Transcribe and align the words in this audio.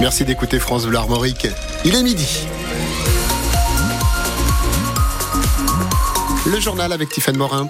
Merci 0.00 0.24
d'écouter 0.24 0.60
France 0.60 0.86
Bleu 0.86 0.96
Armorique. 0.96 1.48
Il 1.84 1.94
est 1.94 2.02
midi. 2.02 2.46
Le 6.46 6.60
journal 6.60 6.92
avec 6.92 7.08
Tiffaine 7.08 7.36
Morin. 7.36 7.68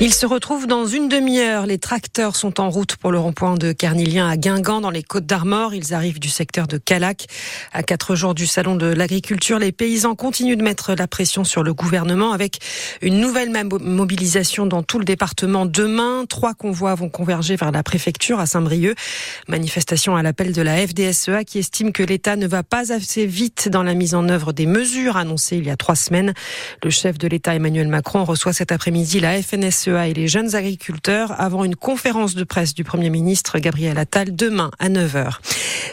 Il 0.00 0.12
se 0.12 0.26
retrouve 0.26 0.66
dans 0.66 0.86
une 0.86 1.08
demi-heure. 1.08 1.66
Les 1.66 1.78
tracteurs 1.78 2.34
sont 2.34 2.60
en 2.60 2.68
route 2.68 2.96
pour 2.96 3.12
le 3.12 3.18
rond-point 3.18 3.54
de 3.54 3.70
Carnilien 3.70 4.28
à 4.28 4.36
Guingamp 4.36 4.80
dans 4.80 4.90
les 4.90 5.04
Côtes 5.04 5.24
d'Armor. 5.24 5.72
Ils 5.72 5.94
arrivent 5.94 6.18
du 6.18 6.28
secteur 6.28 6.66
de 6.66 6.78
Calac. 6.78 7.26
À 7.72 7.84
quatre 7.84 8.16
jours 8.16 8.34
du 8.34 8.48
salon 8.48 8.74
de 8.74 8.86
l'agriculture, 8.86 9.60
les 9.60 9.70
paysans 9.70 10.16
continuent 10.16 10.56
de 10.56 10.64
mettre 10.64 10.94
la 10.94 11.06
pression 11.06 11.44
sur 11.44 11.62
le 11.62 11.72
gouvernement 11.72 12.32
avec 12.32 12.58
une 13.02 13.20
nouvelle 13.20 13.50
mobilisation 13.80 14.66
dans 14.66 14.82
tout 14.82 14.98
le 14.98 15.04
département. 15.04 15.64
Demain, 15.64 16.24
trois 16.28 16.54
convois 16.54 16.96
vont 16.96 17.08
converger 17.08 17.54
vers 17.54 17.70
la 17.70 17.84
préfecture 17.84 18.40
à 18.40 18.46
Saint-Brieuc. 18.46 18.98
Manifestation 19.46 20.16
à 20.16 20.24
l'appel 20.24 20.52
de 20.52 20.60
la 20.60 20.76
FDSEA 20.76 21.44
qui 21.44 21.60
estime 21.60 21.92
que 21.92 22.02
l'État 22.02 22.34
ne 22.34 22.48
va 22.48 22.64
pas 22.64 22.92
assez 22.92 23.26
vite 23.26 23.68
dans 23.68 23.84
la 23.84 23.94
mise 23.94 24.16
en 24.16 24.28
œuvre 24.28 24.52
des 24.52 24.66
mesures 24.66 25.16
annoncées 25.16 25.56
il 25.56 25.66
y 25.66 25.70
a 25.70 25.76
trois 25.76 25.96
semaines. 25.96 26.34
Le 26.82 26.90
chef 26.90 27.16
de 27.16 27.28
l'État 27.28 27.54
Emmanuel 27.54 27.86
Macron 27.86 28.24
reçoit 28.24 28.52
cet 28.52 28.72
après-midi 28.72 29.20
la 29.20 29.40
FNSEA 29.40 29.83
et 29.86 30.14
les 30.14 30.28
jeunes 30.28 30.54
agriculteurs 30.54 31.38
avant 31.38 31.62
une 31.62 31.76
conférence 31.76 32.34
de 32.34 32.44
presse 32.44 32.74
du 32.74 32.84
Premier 32.84 33.10
ministre 33.10 33.58
Gabriel 33.58 33.98
Attal 33.98 34.34
demain 34.34 34.70
à 34.78 34.88
9h. 34.88 35.40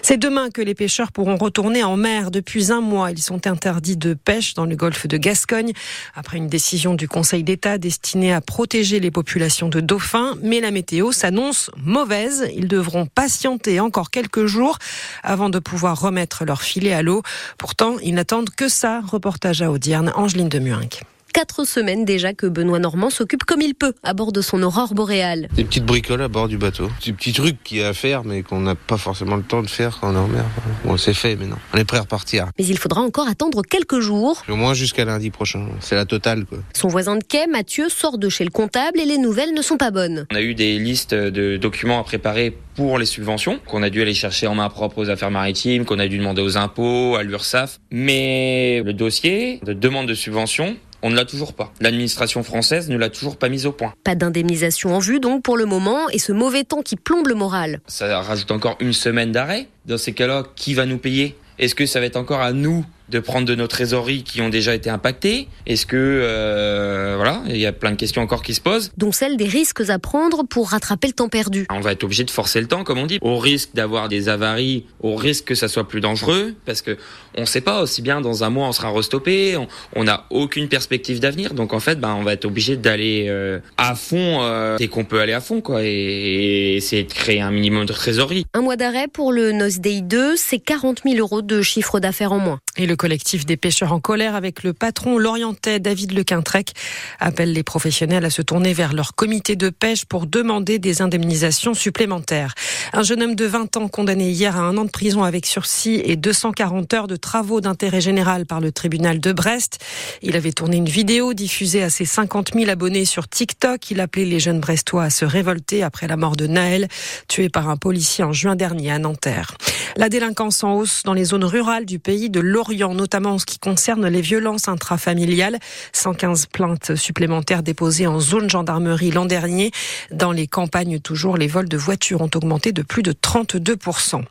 C'est 0.01 0.17
demain 0.17 0.49
que 0.49 0.61
les 0.61 0.73
pêcheurs 0.73 1.11
pourront 1.11 1.35
retourner 1.35 1.83
en 1.83 1.97
mer. 1.97 2.31
Depuis 2.31 2.71
un 2.71 2.79
mois, 2.79 3.11
ils 3.11 3.21
sont 3.21 3.47
interdits 3.47 3.97
de 3.97 4.13
pêche 4.13 4.53
dans 4.53 4.65
le 4.65 4.75
golfe 4.75 5.07
de 5.07 5.17
Gascogne 5.17 5.73
après 6.15 6.37
une 6.37 6.47
décision 6.47 6.95
du 6.95 7.07
Conseil 7.07 7.43
d'État 7.43 7.77
destinée 7.77 8.33
à 8.33 8.39
protéger 8.39 8.99
les 9.01 9.11
populations 9.11 9.67
de 9.67 9.81
dauphins. 9.81 10.35
Mais 10.41 10.61
la 10.61 10.71
météo 10.71 11.11
s'annonce 11.11 11.69
mauvaise. 11.77 12.49
Ils 12.55 12.69
devront 12.69 13.07
patienter 13.07 13.79
encore 13.81 14.09
quelques 14.09 14.45
jours 14.45 14.77
avant 15.21 15.49
de 15.49 15.59
pouvoir 15.59 15.99
remettre 15.99 16.45
leur 16.45 16.61
filet 16.61 16.93
à 16.93 17.01
l'eau. 17.01 17.23
Pourtant, 17.57 17.97
ils 18.01 18.13
n'attendent 18.15 18.51
que 18.51 18.69
ça. 18.69 19.01
Reportage 19.01 19.61
à 19.61 19.69
Audierne, 19.69 20.13
Angeline 20.15 20.49
de 20.49 20.59
Muinck 20.59 21.01
quatre 21.31 21.65
semaines 21.65 22.05
déjà 22.05 22.33
que 22.33 22.45
Benoît 22.47 22.79
Normand 22.79 23.09
s'occupe 23.09 23.43
comme 23.43 23.61
il 23.61 23.75
peut 23.75 23.93
à 24.03 24.13
bord 24.13 24.31
de 24.31 24.41
son 24.41 24.61
aurore 24.63 24.93
boréale. 24.93 25.47
Des 25.55 25.63
petites 25.63 25.85
bricoles 25.85 26.21
à 26.21 26.27
bord 26.27 26.47
du 26.47 26.57
bateau. 26.57 26.89
Des 27.05 27.13
petits 27.13 27.33
trucs 27.33 27.63
qu'il 27.63 27.77
y 27.77 27.83
a 27.83 27.89
à 27.89 27.93
faire, 27.93 28.23
mais 28.23 28.43
qu'on 28.43 28.59
n'a 28.59 28.75
pas 28.75 28.97
forcément 28.97 29.35
le 29.35 29.43
temps 29.43 29.61
de 29.61 29.69
faire 29.69 29.99
quand 29.99 30.11
on 30.11 30.15
est 30.15 30.19
en 30.19 30.27
mer. 30.27 30.45
Bon, 30.85 30.97
c'est 30.97 31.13
fait 31.13 31.35
maintenant. 31.35 31.59
On 31.73 31.77
est 31.77 31.85
prêt 31.85 31.97
à 31.97 32.01
repartir. 32.01 32.47
Mais 32.57 32.65
il 32.65 32.77
faudra 32.77 33.01
encore 33.01 33.27
attendre 33.27 33.61
quelques 33.61 33.99
jours. 33.99 34.43
Au 34.49 34.55
moins 34.55 34.73
jusqu'à 34.73 35.05
lundi 35.05 35.29
prochain. 35.29 35.67
C'est 35.79 35.95
la 35.95 36.05
totale, 36.05 36.45
quoi. 36.45 36.59
Son 36.73 36.87
voisin 36.87 37.15
de 37.15 37.23
quai, 37.23 37.47
Mathieu, 37.47 37.89
sort 37.89 38.17
de 38.17 38.29
chez 38.29 38.43
le 38.43 38.51
comptable 38.51 38.99
et 38.99 39.05
les 39.05 39.17
nouvelles 39.17 39.53
ne 39.53 39.61
sont 39.61 39.77
pas 39.77 39.91
bonnes. 39.91 40.25
On 40.31 40.35
a 40.35 40.41
eu 40.41 40.55
des 40.55 40.79
listes 40.79 41.13
de 41.13 41.57
documents 41.57 41.99
à 41.99 42.03
préparer 42.03 42.55
pour 42.75 42.97
les 42.97 43.05
subventions, 43.05 43.59
qu'on 43.67 43.83
a 43.83 43.89
dû 43.89 44.01
aller 44.01 44.13
chercher 44.13 44.47
en 44.47 44.55
main 44.55 44.69
propre 44.69 44.97
aux 44.99 45.09
affaires 45.09 45.31
maritimes, 45.31 45.85
qu'on 45.85 45.99
a 45.99 46.07
dû 46.07 46.17
demander 46.17 46.41
aux 46.41 46.57
impôts, 46.57 47.15
à 47.15 47.23
l'URSSAF. 47.23 47.79
Mais 47.91 48.81
le 48.85 48.93
dossier 48.93 49.59
de 49.63 49.73
demande 49.73 50.07
de 50.07 50.13
subvention, 50.13 50.75
on 51.03 51.09
ne 51.09 51.15
l'a 51.15 51.25
toujours 51.25 51.53
pas. 51.53 51.73
L'administration 51.79 52.43
française 52.43 52.89
ne 52.89 52.97
l'a 52.97 53.09
toujours 53.09 53.37
pas 53.37 53.49
mise 53.49 53.65
au 53.65 53.71
point. 53.71 53.93
Pas 54.03 54.15
d'indemnisation 54.15 54.95
en 54.95 54.99
vue 54.99 55.19
donc 55.19 55.43
pour 55.43 55.57
le 55.57 55.65
moment 55.65 56.09
et 56.09 56.19
ce 56.19 56.31
mauvais 56.31 56.63
temps 56.63 56.81
qui 56.81 56.95
plombe 56.95 57.27
le 57.27 57.35
moral. 57.35 57.81
Ça 57.87 58.21
rajoute 58.21 58.51
encore 58.51 58.77
une 58.79 58.93
semaine 58.93 59.31
d'arrêt. 59.31 59.67
Dans 59.85 59.97
ces 59.97 60.13
cas-là, 60.13 60.43
qui 60.55 60.73
va 60.73 60.85
nous 60.85 60.97
payer? 60.97 61.35
Est-ce 61.59 61.75
que 61.75 61.85
ça 61.85 61.99
va 61.99 62.05
être 62.05 62.17
encore 62.17 62.41
à 62.41 62.53
nous 62.53 62.85
de 63.11 63.19
prendre 63.19 63.45
de 63.45 63.55
nos 63.55 63.67
trésoreries 63.67 64.23
qui 64.23 64.41
ont 64.41 64.49
déjà 64.49 64.73
été 64.73 64.89
impactées 64.89 65.47
Est-ce 65.67 65.85
que 65.85 65.97
euh, 65.97 67.13
voilà, 67.17 67.43
il 67.47 67.57
y 67.57 67.65
a 67.65 67.73
plein 67.73 67.91
de 67.91 67.97
questions 67.97 68.21
encore 68.21 68.41
qui 68.41 68.53
se 68.53 68.61
posent, 68.61 68.91
dont 68.97 69.11
celle 69.11 69.37
des 69.37 69.47
risques 69.47 69.81
à 69.89 69.99
prendre 69.99 70.43
pour 70.43 70.69
rattraper 70.69 71.07
le 71.07 71.13
temps 71.13 71.29
perdu. 71.29 71.65
On 71.69 71.81
va 71.81 71.91
être 71.91 72.03
obligé 72.03 72.23
de 72.23 72.31
forcer 72.31 72.61
le 72.61 72.67
temps, 72.67 72.83
comme 72.83 72.97
on 72.97 73.05
dit, 73.05 73.19
au 73.21 73.37
risque 73.37 73.71
d'avoir 73.73 74.09
des 74.09 74.29
avaries, 74.29 74.85
au 75.01 75.15
risque 75.15 75.45
que 75.45 75.55
ça 75.55 75.67
soit 75.67 75.87
plus 75.87 76.01
dangereux, 76.01 76.55
parce 76.65 76.81
que 76.81 76.97
on 77.35 77.41
ne 77.41 77.45
sait 77.45 77.61
pas 77.61 77.81
aussi 77.81 78.01
bien 78.01 78.21
dans 78.21 78.43
un 78.43 78.49
mois 78.49 78.67
on 78.67 78.71
sera 78.71 78.89
restoppé, 78.89 79.57
on 79.95 80.03
n'a 80.03 80.25
aucune 80.29 80.67
perspective 80.69 81.19
d'avenir, 81.19 81.53
donc 81.53 81.73
en 81.73 81.79
fait, 81.79 81.99
ben 81.99 82.15
on 82.17 82.23
va 82.23 82.33
être 82.33 82.45
obligé 82.45 82.77
d'aller 82.77 83.25
euh, 83.27 83.59
à 83.77 83.95
fond 83.95 84.41
euh, 84.41 84.77
dès 84.77 84.87
qu'on 84.87 85.03
peut 85.03 85.19
aller 85.19 85.33
à 85.33 85.41
fond, 85.41 85.61
quoi, 85.61 85.83
et, 85.83 86.75
essayer 86.75 87.03
de 87.03 87.11
créer 87.11 87.41
un 87.41 87.51
minimum 87.51 87.85
de 87.85 87.93
trésorerie. 87.93 88.45
Un 88.53 88.61
mois 88.61 88.77
d'arrêt 88.77 89.07
pour 89.11 89.33
le 89.33 89.51
NOS 89.51 89.79
Day 89.79 90.01
2, 90.01 90.35
c'est 90.37 90.59
40 90.59 91.01
000 91.03 91.17
euros 91.17 91.41
de 91.41 91.61
chiffre 91.61 91.99
d'affaires 91.99 92.31
en 92.31 92.39
moins. 92.39 92.59
Et 92.77 92.85
le 92.85 92.95
collectif 92.95 93.45
des 93.45 93.57
pêcheurs 93.57 93.91
en 93.91 93.99
colère 93.99 94.35
avec 94.35 94.63
le 94.63 94.73
patron 94.73 95.17
lorientais 95.17 95.79
David 95.79 96.13
Lequintrec 96.13 96.73
appelle 97.19 97.51
les 97.51 97.63
professionnels 97.63 98.23
à 98.23 98.29
se 98.29 98.41
tourner 98.41 98.73
vers 98.73 98.93
leur 98.93 99.13
comité 99.13 99.57
de 99.57 99.69
pêche 99.69 100.05
pour 100.05 100.25
demander 100.25 100.79
des 100.79 101.01
indemnisations 101.01 101.73
supplémentaires. 101.73 102.53
Un 102.93 103.03
jeune 103.03 103.23
homme 103.23 103.35
de 103.35 103.45
20 103.45 103.77
ans 103.77 103.87
condamné 103.89 104.31
hier 104.31 104.55
à 104.55 104.61
un 104.61 104.77
an 104.77 104.85
de 104.85 104.89
prison 104.89 105.23
avec 105.23 105.45
sursis 105.45 106.01
et 106.05 106.15
240 106.15 106.93
heures 106.93 107.07
de 107.07 107.17
travaux 107.17 107.59
d'intérêt 107.59 108.01
général 108.01 108.45
par 108.45 108.61
le 108.61 108.71
tribunal 108.71 109.19
de 109.19 109.33
Brest. 109.33 109.79
Il 110.21 110.37
avait 110.37 110.53
tourné 110.53 110.77
une 110.77 110.89
vidéo 110.89 111.33
diffusée 111.33 111.83
à 111.83 111.89
ses 111.89 112.05
50 112.05 112.53
000 112.53 112.69
abonnés 112.69 113.05
sur 113.05 113.27
TikTok. 113.27 113.91
Il 113.91 113.99
appelait 113.99 114.25
les 114.25 114.39
jeunes 114.39 114.61
brestois 114.61 115.03
à 115.03 115.09
se 115.09 115.25
révolter 115.25 115.83
après 115.83 116.07
la 116.07 116.15
mort 116.15 116.37
de 116.37 116.47
Naël, 116.47 116.87
tué 117.27 117.49
par 117.49 117.69
un 117.69 117.77
policier 117.77 118.23
en 118.23 118.31
juin 118.31 118.55
dernier 118.55 118.91
à 118.91 118.99
Nanterre. 118.99 119.57
La 119.97 120.07
délinquance 120.07 120.63
en 120.63 120.75
hausse 120.75 121.03
dans 121.03 121.13
les 121.13 121.25
zones 121.25 121.43
rurales 121.43 121.85
du 121.85 121.99
pays 121.99 122.29
de 122.29 122.39
l'Orient, 122.61 122.93
notamment 122.93 123.31
en 123.31 123.39
ce 123.39 123.45
qui 123.47 123.57
concerne 123.57 124.07
les 124.07 124.21
violences 124.21 124.67
intrafamiliales. 124.67 125.57
115 125.93 126.45
plaintes 126.45 126.95
supplémentaires 126.95 127.63
déposées 127.63 128.05
en 128.05 128.19
zone 128.19 128.51
gendarmerie 128.51 129.09
l'an 129.09 129.25
dernier. 129.25 129.71
Dans 130.11 130.31
les 130.31 130.45
campagnes, 130.45 130.99
toujours, 130.99 131.37
les 131.37 131.47
vols 131.47 131.67
de 131.67 131.77
voitures 131.77 132.21
ont 132.21 132.29
augmenté 132.35 132.71
de 132.71 132.83
plus 132.83 133.01
de 133.01 133.13
32%. 133.13 134.21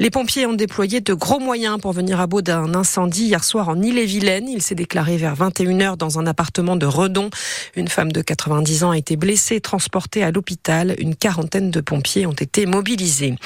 Les 0.00 0.10
pompiers 0.10 0.46
ont 0.46 0.54
déployé 0.54 1.00
de 1.00 1.14
gros 1.14 1.38
moyens 1.38 1.78
pour 1.80 1.92
venir 1.92 2.18
à 2.18 2.26
bout 2.26 2.42
d'un 2.42 2.74
incendie 2.74 3.26
hier 3.26 3.44
soir 3.44 3.68
en 3.68 3.80
Ille-et-Vilaine. 3.80 4.48
Il 4.48 4.62
s'est 4.62 4.74
déclaré 4.74 5.16
vers 5.16 5.36
21h 5.36 5.96
dans 5.96 6.18
un 6.18 6.26
appartement 6.26 6.74
de 6.74 6.86
Redon. 6.86 7.30
Une 7.76 7.86
femme 7.86 8.10
de 8.10 8.20
90 8.20 8.82
ans 8.82 8.90
a 8.90 8.98
été 8.98 9.14
blessée, 9.14 9.60
transportée 9.60 10.24
à 10.24 10.32
l'hôpital. 10.32 10.96
Une 10.98 11.14
quarantaine 11.14 11.70
de 11.70 11.80
pompiers 11.80 12.26
ont 12.26 12.32
été 12.32 12.66
mobilisés. 12.66 13.36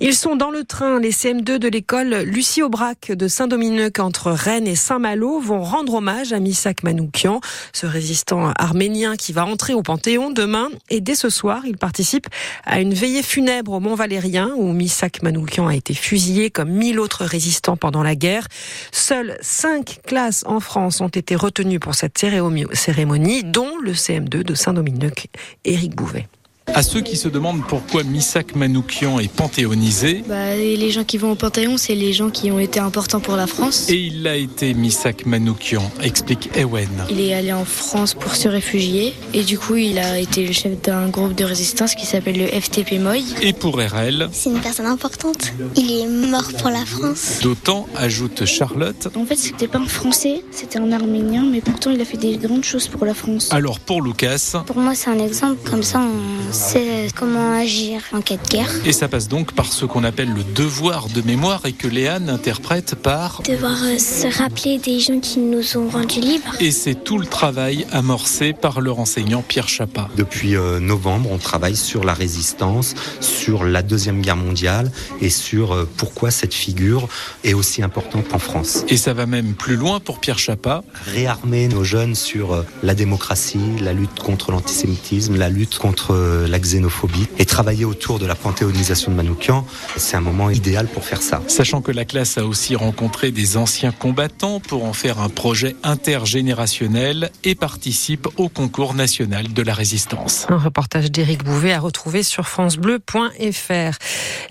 Ils 0.00 0.14
sont 0.14 0.36
dans 0.36 0.50
le 0.50 0.64
train. 0.64 1.00
Les 1.00 1.12
CM2 1.12 1.58
de 1.58 1.68
l'école 1.68 2.14
Lucie 2.22 2.62
Aubrac 2.62 3.12
de 3.12 3.28
Saint-Dominique 3.28 3.73
entre 3.98 4.30
Rennes 4.30 4.68
et 4.68 4.76
Saint-Malo 4.76 5.40
vont 5.40 5.62
rendre 5.62 5.94
hommage 5.94 6.32
à 6.32 6.38
Misak 6.38 6.82
Manoukian, 6.82 7.40
ce 7.72 7.86
résistant 7.86 8.52
arménien 8.56 9.16
qui 9.16 9.32
va 9.32 9.44
entrer 9.44 9.74
au 9.74 9.82
Panthéon 9.82 10.30
demain. 10.30 10.68
Et 10.90 11.00
dès 11.00 11.14
ce 11.14 11.28
soir, 11.28 11.62
il 11.66 11.76
participe 11.76 12.28
à 12.64 12.80
une 12.80 12.94
veillée 12.94 13.22
funèbre 13.22 13.72
au 13.72 13.80
Mont 13.80 13.94
Valérien 13.94 14.52
où 14.56 14.72
Misak 14.72 15.22
Manoukian 15.22 15.66
a 15.66 15.74
été 15.74 15.92
fusillé 15.92 16.50
comme 16.50 16.70
mille 16.70 17.00
autres 17.00 17.24
résistants 17.24 17.76
pendant 17.76 18.02
la 18.02 18.14
guerre. 18.14 18.46
Seules 18.92 19.36
cinq 19.40 20.00
classes 20.06 20.44
en 20.46 20.60
France 20.60 21.00
ont 21.00 21.08
été 21.08 21.34
retenues 21.34 21.80
pour 21.80 21.94
cette 21.94 22.18
cérémonie, 22.18 23.42
dont 23.44 23.76
le 23.78 23.92
CM2 23.92 24.42
de 24.42 24.54
Saint-Dominique, 24.54 25.30
Éric 25.64 25.96
Bouvet. 25.96 26.28
À 26.74 26.82
ceux 26.82 27.02
qui 27.02 27.16
se 27.16 27.28
demandent 27.28 27.62
pourquoi 27.68 28.02
Misak 28.02 28.56
Manoukian 28.56 29.20
est 29.20 29.32
panthéonisé. 29.32 30.24
Bah, 30.28 30.56
les 30.56 30.90
gens 30.90 31.04
qui 31.04 31.18
vont 31.18 31.30
au 31.30 31.34
Panthéon, 31.36 31.76
c'est 31.76 31.94
les 31.94 32.12
gens 32.12 32.30
qui 32.30 32.50
ont 32.50 32.58
été 32.58 32.80
importants 32.80 33.20
pour 33.20 33.36
la 33.36 33.46
France. 33.46 33.88
Et 33.90 33.94
il 33.94 34.26
a 34.26 34.34
été 34.34 34.74
Misak 34.74 35.24
Manoukian, 35.24 35.88
explique 36.02 36.50
Ewen. 36.56 36.88
Il 37.10 37.20
est 37.20 37.32
allé 37.32 37.52
en 37.52 37.64
France 37.64 38.14
pour 38.14 38.34
se 38.34 38.48
réfugier 38.48 39.14
et 39.32 39.44
du 39.44 39.56
coup 39.56 39.76
il 39.76 40.00
a 40.00 40.18
été 40.18 40.44
le 40.44 40.52
chef 40.52 40.82
d'un 40.82 41.08
groupe 41.08 41.36
de 41.36 41.44
résistance 41.44 41.94
qui 41.94 42.06
s'appelle 42.06 42.38
le 42.38 42.46
FTP 42.48 42.98
Moy. 42.98 43.22
Et 43.40 43.52
pour 43.52 43.76
RL. 43.76 44.28
C'est 44.32 44.50
une 44.50 44.60
personne 44.60 44.86
importante. 44.86 45.52
Il 45.76 45.92
est 45.92 46.08
mort 46.08 46.50
pour 46.58 46.70
la 46.70 46.84
France. 46.84 47.38
D'autant, 47.40 47.86
ajoute 47.94 48.46
Charlotte. 48.46 49.08
En 49.14 49.24
fait 49.24 49.36
c'était 49.36 49.68
pas 49.68 49.78
un 49.78 49.86
Français, 49.86 50.42
c'était 50.50 50.80
un 50.80 50.90
Arménien, 50.90 51.44
mais 51.48 51.60
pourtant 51.60 51.92
il 51.92 52.00
a 52.00 52.04
fait 52.04 52.16
des 52.16 52.36
grandes 52.36 52.64
choses 52.64 52.88
pour 52.88 53.06
la 53.06 53.14
France. 53.14 53.50
Alors 53.52 53.78
pour 53.78 54.02
Lucas. 54.02 54.54
Pour 54.66 54.78
moi 54.78 54.96
c'est 54.96 55.10
un 55.10 55.20
exemple, 55.20 55.70
comme 55.70 55.84
ça 55.84 56.00
on 56.00 56.52
c'est 56.64 57.08
comment 57.14 57.52
agir 57.52 58.00
en 58.12 58.20
cas 58.20 58.36
de 58.36 58.48
guerre. 58.48 58.70
Et 58.84 58.92
ça 58.92 59.08
passe 59.08 59.28
donc 59.28 59.52
par 59.52 59.72
ce 59.72 59.84
qu'on 59.84 60.02
appelle 60.02 60.32
le 60.32 60.42
devoir 60.42 61.08
de 61.08 61.20
mémoire 61.20 61.60
et 61.66 61.72
que 61.72 61.86
Léane 61.86 62.30
interprète 62.30 62.94
par 62.94 63.42
devoir 63.42 63.76
euh, 63.84 63.98
se 63.98 64.26
rappeler 64.38 64.78
des 64.78 65.00
gens 65.00 65.20
qui 65.20 65.40
nous 65.40 65.76
ont 65.76 65.88
rendus 65.88 66.20
libres. 66.20 66.54
Et 66.60 66.70
c'est 66.70 66.94
tout 66.94 67.18
le 67.18 67.26
travail 67.26 67.86
amorcé 67.92 68.52
par 68.52 68.80
leur 68.80 68.98
enseignant 68.98 69.42
Pierre 69.46 69.68
Chapa. 69.68 70.08
Depuis 70.16 70.56
euh, 70.56 70.80
novembre, 70.80 71.30
on 71.30 71.38
travaille 71.38 71.76
sur 71.76 72.04
la 72.04 72.14
résistance, 72.14 72.94
sur 73.20 73.64
la 73.64 73.82
Deuxième 73.82 74.22
Guerre 74.22 74.36
mondiale 74.36 74.90
et 75.20 75.30
sur 75.30 75.72
euh, 75.72 75.88
pourquoi 75.96 76.30
cette 76.30 76.54
figure 76.54 77.08
est 77.44 77.54
aussi 77.54 77.82
importante 77.82 78.32
en 78.32 78.38
France. 78.38 78.84
Et 78.88 78.96
ça 78.96 79.12
va 79.12 79.26
même 79.26 79.54
plus 79.54 79.76
loin 79.76 80.00
pour 80.00 80.18
Pierre 80.18 80.38
Chapa. 80.38 80.82
Réarmer 81.06 81.68
nos 81.68 81.84
jeunes 81.84 82.14
sur 82.14 82.64
la 82.82 82.94
démocratie, 82.94 83.58
la 83.80 83.92
lutte 83.92 84.18
contre 84.20 84.50
l'antisémitisme, 84.50 85.36
la 85.36 85.50
lutte 85.50 85.78
contre 85.78 86.14
la 86.48 86.53
la 86.54 86.60
xénophobie. 86.60 87.26
Et 87.40 87.46
travailler 87.46 87.84
autour 87.84 88.20
de 88.20 88.26
la 88.26 88.36
panthéonisation 88.36 89.10
de 89.10 89.16
Manoukian, 89.16 89.66
c'est 89.96 90.16
un 90.16 90.20
moment 90.20 90.50
idéal 90.50 90.86
pour 90.86 91.04
faire 91.04 91.20
ça. 91.20 91.42
Sachant 91.48 91.82
que 91.82 91.90
la 91.90 92.04
classe 92.04 92.38
a 92.38 92.44
aussi 92.44 92.76
rencontré 92.76 93.32
des 93.32 93.56
anciens 93.56 93.90
combattants 93.90 94.60
pour 94.60 94.84
en 94.84 94.92
faire 94.92 95.18
un 95.18 95.28
projet 95.28 95.74
intergénérationnel 95.82 97.32
et 97.42 97.56
participe 97.56 98.28
au 98.36 98.48
concours 98.48 98.94
national 98.94 99.52
de 99.52 99.62
la 99.62 99.74
résistance. 99.74 100.46
Un 100.48 100.58
reportage 100.58 101.10
d'Éric 101.10 101.42
Bouvet 101.42 101.72
à 101.72 101.80
retrouver 101.80 102.22
sur 102.22 102.46
francebleu.fr. 102.46 103.98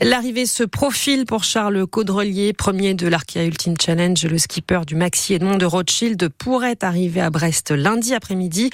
L'arrivée 0.01 0.45
se 0.45 0.63
profile 0.63 1.23
pour 1.25 1.45
Charles 1.45 1.87
Caudrelier, 1.87 2.51
premier 2.51 2.95
de 2.95 3.07
l'Arkia 3.07 3.45
Ultimate 3.45 3.81
Challenge. 3.81 4.21
Le 4.25 4.37
skipper 4.37 4.81
du 4.85 4.95
Maxi 4.95 5.35
Edmond 5.35 5.55
de 5.55 5.65
Rothschild 5.65 6.27
pourrait 6.37 6.79
arriver 6.81 7.21
à 7.21 7.29
Brest 7.29 7.71
lundi 7.71 8.13
après-midi. 8.13 8.71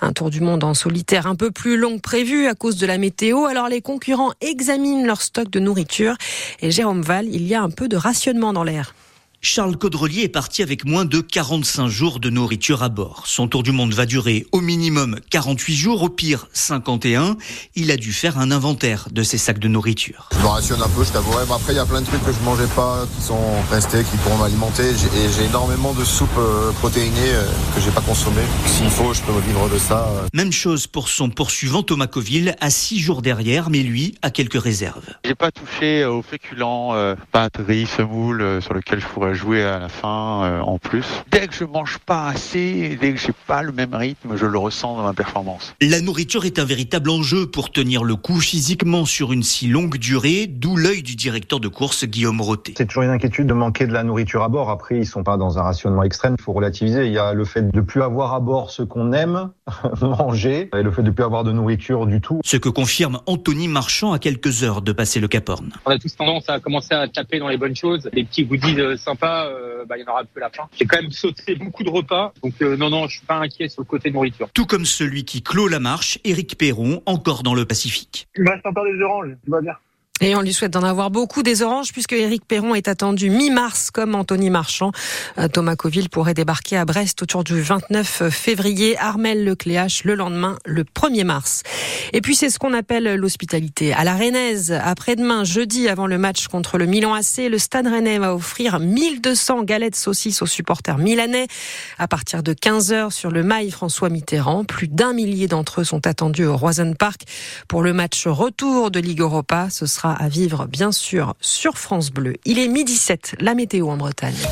Un 0.00 0.12
tour 0.12 0.30
du 0.30 0.40
monde 0.40 0.64
en 0.64 0.74
solitaire 0.74 1.28
un 1.28 1.36
peu 1.36 1.52
plus 1.52 1.76
long 1.76 1.98
que 1.98 2.02
prévu 2.02 2.48
à 2.48 2.54
cause 2.54 2.71
de 2.76 2.86
la 2.86 2.98
météo. 2.98 3.46
Alors 3.46 3.68
les 3.68 3.80
concurrents 3.80 4.32
examinent 4.40 5.06
leur 5.06 5.22
stock 5.22 5.50
de 5.50 5.60
nourriture. 5.60 6.16
Et 6.60 6.70
Jérôme 6.70 7.02
Val, 7.02 7.26
il 7.28 7.46
y 7.46 7.54
a 7.54 7.62
un 7.62 7.70
peu 7.70 7.88
de 7.88 7.96
rationnement 7.96 8.52
dans 8.52 8.64
l'air. 8.64 8.94
Charles 9.44 9.76
Caudrelier 9.76 10.22
est 10.22 10.28
parti 10.28 10.62
avec 10.62 10.84
moins 10.84 11.04
de 11.04 11.20
45 11.20 11.88
jours 11.88 12.20
de 12.20 12.30
nourriture 12.30 12.84
à 12.84 12.88
bord. 12.88 13.24
Son 13.26 13.48
tour 13.48 13.64
du 13.64 13.72
monde 13.72 13.92
va 13.92 14.06
durer 14.06 14.46
au 14.52 14.60
minimum 14.60 15.18
48 15.30 15.74
jours, 15.74 16.02
au 16.04 16.08
pire 16.08 16.46
51. 16.52 17.36
Il 17.74 17.90
a 17.90 17.96
dû 17.96 18.12
faire 18.12 18.38
un 18.38 18.52
inventaire 18.52 19.08
de 19.10 19.24
ses 19.24 19.38
sacs 19.38 19.58
de 19.58 19.66
nourriture. 19.66 20.28
Je 20.30 20.38
me 20.38 20.46
rationne 20.46 20.80
un 20.80 20.88
peu, 20.88 21.02
je 21.02 21.10
t'avouerai. 21.10 21.44
Mais 21.48 21.54
après, 21.54 21.72
il 21.72 21.76
y 21.76 21.80
a 21.80 21.84
plein 21.84 22.02
de 22.02 22.06
trucs 22.06 22.24
que 22.24 22.30
je 22.30 22.38
mangeais 22.44 22.68
pas, 22.76 23.04
qui 23.16 23.20
sont 23.20 23.60
restés, 23.68 24.04
qui 24.04 24.16
pourront 24.18 24.36
m'alimenter. 24.38 24.90
Et 24.90 25.28
j'ai 25.36 25.46
énormément 25.46 25.92
de 25.92 26.04
soupes 26.04 26.28
euh, 26.38 26.70
protéinées 26.74 27.10
euh, 27.34 27.44
que 27.74 27.80
j'ai 27.80 27.90
pas 27.90 28.00
consommées. 28.00 28.46
S'il 28.66 28.90
faut, 28.90 29.12
je 29.12 29.22
peux 29.22 29.32
vivre 29.44 29.68
de 29.68 29.78
ça. 29.78 30.06
euh. 30.08 30.26
Même 30.34 30.52
chose 30.52 30.86
pour 30.86 31.08
son 31.08 31.30
poursuivant 31.30 31.82
Thomas 31.82 32.06
Coville, 32.06 32.54
à 32.60 32.70
6 32.70 33.00
jours 33.00 33.22
derrière, 33.22 33.70
mais 33.70 33.80
lui 33.82 34.14
a 34.22 34.30
quelques 34.30 34.62
réserves. 34.62 35.02
J'ai 35.24 35.34
pas 35.34 35.50
touché 35.50 36.04
aux 36.04 36.22
féculents, 36.22 36.94
euh, 36.94 37.16
pâtes, 37.32 37.58
riz, 37.66 37.86
semoule, 37.86 38.40
euh, 38.40 38.60
sur 38.60 38.72
lesquels 38.74 39.00
je 39.00 39.06
pourrais 39.08 39.31
jouer 39.34 39.62
à 39.62 39.78
la 39.78 39.88
fin 39.88 40.44
euh, 40.44 40.60
en 40.60 40.78
plus. 40.78 41.06
Dès 41.30 41.46
que 41.48 41.54
je 41.54 41.64
mange 41.64 41.98
pas 41.98 42.28
assez, 42.28 42.98
dès 43.00 43.12
que 43.12 43.18
j'ai 43.18 43.32
pas 43.46 43.62
le 43.62 43.72
même 43.72 43.94
rythme, 43.94 44.36
je 44.36 44.46
le 44.46 44.58
ressens 44.58 44.96
dans 44.96 45.02
ma 45.02 45.12
performance. 45.12 45.74
La 45.80 46.00
nourriture 46.00 46.44
est 46.44 46.58
un 46.58 46.64
véritable 46.64 47.10
enjeu 47.10 47.46
pour 47.46 47.70
tenir 47.70 48.04
le 48.04 48.16
coup 48.16 48.40
physiquement 48.40 49.04
sur 49.04 49.32
une 49.32 49.42
si 49.42 49.66
longue 49.66 49.96
durée, 49.96 50.46
d'où 50.46 50.76
l'œil 50.76 51.02
du 51.02 51.16
directeur 51.16 51.60
de 51.60 51.68
course 51.68 52.04
Guillaume 52.04 52.40
Roté. 52.40 52.74
C'est 52.76 52.86
toujours 52.86 53.02
une 53.02 53.10
inquiétude 53.10 53.46
de 53.46 53.54
manquer 53.54 53.86
de 53.86 53.92
la 53.92 54.02
nourriture 54.02 54.42
à 54.42 54.48
bord. 54.48 54.70
Après, 54.70 54.98
ils 54.98 55.06
sont 55.06 55.22
pas 55.22 55.36
dans 55.36 55.58
un 55.58 55.62
rationnement 55.62 56.02
extrême. 56.02 56.36
Il 56.38 56.42
faut 56.42 56.52
relativiser. 56.52 57.06
Il 57.06 57.12
y 57.12 57.18
a 57.18 57.32
le 57.32 57.44
fait 57.44 57.70
de 57.70 57.80
plus 57.80 58.02
avoir 58.02 58.34
à 58.34 58.40
bord 58.40 58.70
ce 58.70 58.82
qu'on 58.82 59.12
aime 59.12 59.50
manger 60.00 60.70
et 60.76 60.82
le 60.82 60.90
fait 60.90 61.02
de 61.02 61.10
plus 61.10 61.24
avoir 61.24 61.44
de 61.44 61.52
nourriture 61.52 62.06
du 62.06 62.20
tout. 62.20 62.40
Ce 62.44 62.56
que 62.56 62.68
confirme 62.68 63.20
Anthony 63.26 63.68
Marchand 63.68 64.12
à 64.12 64.18
quelques 64.18 64.62
heures 64.62 64.82
de 64.82 64.92
passer 64.92 65.20
le 65.20 65.28
Cap 65.28 65.48
Horn. 65.48 65.72
On 65.86 65.90
a 65.90 65.98
tous 65.98 66.16
tendance 66.16 66.48
à 66.48 66.60
commencer 66.60 66.94
à 66.94 67.08
taper 67.08 67.38
dans 67.38 67.48
les 67.48 67.56
bonnes 67.56 67.76
choses. 67.76 68.08
Les 68.12 68.24
petits 68.24 68.44
goodies 68.44 68.80
euh, 68.80 68.96
sympas, 69.22 69.46
euh, 69.46 69.84
bah, 69.84 69.96
il 69.96 70.02
y 70.02 70.04
en 70.04 70.12
aura 70.12 70.24
plus 70.24 70.42
à 70.42 70.46
la 70.46 70.50
fin. 70.50 70.68
J'ai 70.76 70.84
quand 70.84 71.00
même 71.00 71.10
sauté 71.10 71.54
beaucoup 71.60 71.82
de 71.82 71.90
repas. 71.90 72.32
Donc 72.42 72.54
euh, 72.62 72.76
non, 72.76 72.90
non, 72.90 73.06
je 73.06 73.18
suis 73.18 73.26
pas 73.26 73.36
inquiet 73.36 73.68
sur 73.68 73.82
le 73.82 73.86
côté 73.86 74.10
nourriture. 74.10 74.48
Tout 74.52 74.66
comme 74.66 74.84
celui 74.84 75.24
qui 75.24 75.42
clôt 75.42 75.68
la 75.68 75.80
marche, 75.80 76.18
Éric 76.24 76.58
Perron, 76.58 77.02
encore 77.06 77.42
dans 77.42 77.54
le 77.54 77.64
Pacifique. 77.64 78.28
Il 78.36 78.42
me 78.44 78.50
reste 78.50 78.66
encore 78.66 78.84
des 78.84 79.00
oranges, 79.00 79.30
tout 79.44 79.50
va 79.50 79.60
bien. 79.60 79.74
Et 80.24 80.36
on 80.36 80.40
lui 80.40 80.52
souhaite 80.52 80.70
d'en 80.70 80.84
avoir 80.84 81.10
beaucoup 81.10 81.42
des 81.42 81.62
oranges 81.62 81.92
puisque 81.92 82.12
Éric 82.12 82.44
Perron 82.46 82.76
est 82.76 82.86
attendu 82.86 83.28
mi-mars 83.28 83.90
comme 83.90 84.14
Anthony 84.14 84.50
Marchand. 84.50 84.92
Euh, 85.38 85.48
Thomas 85.48 85.74
Coville 85.74 86.08
pourrait 86.08 86.32
débarquer 86.32 86.76
à 86.76 86.84
Brest 86.84 87.20
autour 87.22 87.42
du 87.42 87.60
29 87.60 88.28
février. 88.30 88.96
Armel 88.98 89.44
Lecléache 89.44 90.04
le 90.04 90.14
lendemain, 90.14 90.58
le 90.64 90.84
1er 90.84 91.24
mars. 91.24 91.64
Et 92.12 92.20
puis 92.20 92.36
c'est 92.36 92.50
ce 92.50 92.60
qu'on 92.60 92.72
appelle 92.72 93.16
l'hospitalité. 93.16 93.92
À 93.92 94.04
la 94.04 94.14
Rennaise, 94.14 94.70
après-demain, 94.70 95.42
jeudi, 95.42 95.88
avant 95.88 96.06
le 96.06 96.18
match 96.18 96.46
contre 96.46 96.78
le 96.78 96.86
Milan 96.86 97.14
AC, 97.14 97.48
le 97.50 97.58
Stade 97.58 97.88
Rennais 97.88 98.18
va 98.18 98.32
offrir 98.32 98.78
1200 98.78 99.64
galettes 99.64 99.96
saucisses 99.96 100.40
aux 100.40 100.46
supporters 100.46 100.98
milanais 100.98 101.48
à 101.98 102.06
partir 102.06 102.44
de 102.44 102.52
15h 102.52 103.10
sur 103.10 103.32
le 103.32 103.42
mail 103.42 103.72
François 103.72 104.08
Mitterrand. 104.08 104.64
Plus 104.64 104.86
d'un 104.86 105.14
millier 105.14 105.48
d'entre 105.48 105.80
eux 105.80 105.84
sont 105.84 106.06
attendus 106.06 106.44
au 106.44 106.56
Roison 106.56 106.94
Park 106.94 107.22
pour 107.66 107.82
le 107.82 107.92
match 107.92 108.28
retour 108.28 108.92
de 108.92 109.00
Ligue 109.00 109.20
Europa. 109.20 109.66
Ce 109.68 109.86
sera 109.86 110.11
à 110.14 110.28
vivre, 110.28 110.66
bien 110.66 110.92
sûr, 110.92 111.34
sur 111.40 111.78
France 111.78 112.10
Bleu. 112.10 112.36
Il 112.44 112.58
est 112.58 112.68
midi 112.68 112.96
7, 112.96 113.36
la 113.40 113.54
météo 113.54 113.88
en 113.88 113.96
Bretagne. 113.96 114.46